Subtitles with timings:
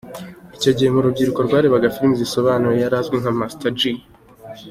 [0.55, 3.81] Icyo gihe mu rubyiruko rwarebaga film zisobanuye yari azwi nka Master J.